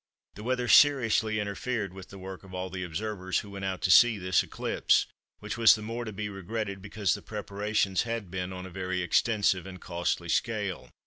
[0.33, 3.91] The weather seriously interfered with the work of all the observers who went out to
[3.91, 5.05] see this eclipse,
[5.37, 9.03] which was the more to be regretted because the preparations had been on a very
[9.03, 10.89] extensive and costly scale.